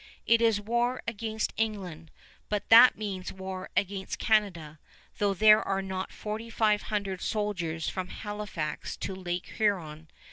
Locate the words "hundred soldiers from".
6.81-8.07